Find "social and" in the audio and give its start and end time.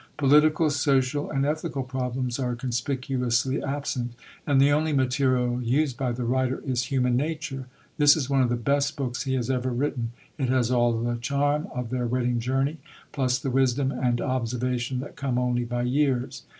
0.71-1.45